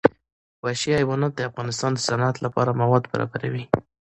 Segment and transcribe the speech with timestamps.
[0.63, 3.65] وحشي حیوانات د افغانستان د صنعت لپاره مواد برابروي.